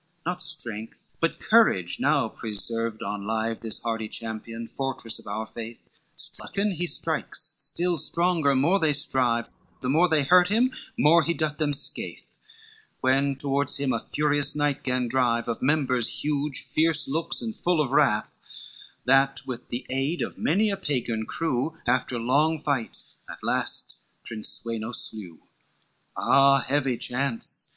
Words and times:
XXIII 0.00 0.18
"Not 0.24 0.42
strength, 0.42 1.06
but 1.20 1.40
courage 1.40 2.00
now, 2.00 2.26
preserved 2.26 3.02
on 3.02 3.26
live 3.26 3.60
This 3.60 3.82
hardy 3.82 4.08
champion, 4.08 4.66
fortress 4.66 5.18
of 5.18 5.26
our 5.26 5.44
faith, 5.44 5.78
Strucken 6.16 6.70
he 6.72 6.86
strikes, 6.86 7.54
still 7.58 7.98
stronger 7.98 8.56
more 8.56 8.80
they 8.80 8.94
strive, 8.94 9.50
The 9.82 9.90
more 9.90 10.08
they 10.08 10.22
hurt 10.22 10.48
him, 10.48 10.72
more 10.96 11.22
he 11.22 11.34
doth 11.34 11.58
them 11.58 11.74
scathe, 11.74 12.24
When 13.02 13.36
toward 13.36 13.72
him 13.74 13.92
a 13.92 14.00
furious 14.00 14.56
knight 14.56 14.84
gan 14.84 15.06
drive, 15.06 15.48
Of 15.48 15.60
members 15.60 16.22
huge, 16.24 16.62
fierce 16.62 17.06
looks, 17.06 17.42
and 17.42 17.54
full 17.54 17.78
of 17.78 17.90
wrath, 17.92 18.34
That 19.04 19.42
with 19.46 19.68
the 19.68 19.84
aid 19.90 20.22
of 20.22 20.38
many 20.38 20.70
a 20.70 20.78
Pagan 20.78 21.26
crew, 21.26 21.76
After 21.86 22.18
long 22.18 22.58
fight, 22.58 22.96
at 23.28 23.44
last 23.44 23.96
Prince 24.24 24.48
Sweno 24.48 24.92
slew. 24.92 25.40
XXIV 26.16 26.16
"Ah, 26.16 26.58
heavy 26.60 26.96
chance! 26.96 27.76